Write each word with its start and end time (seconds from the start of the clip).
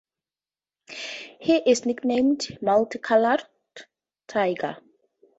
He 1.39 1.57
is 1.57 1.85
nicknamed 1.85 2.57
"Multicoloured 2.59 3.43
Tiger". 4.27 4.77